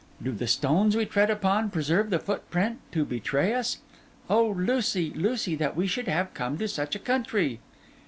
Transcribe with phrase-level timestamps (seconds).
[0.19, 3.81] Do the stones we tread upon preserve the footprint to betray us?
[4.31, 7.59] Oh, Lucy, Lucy, that we should have come to such a country!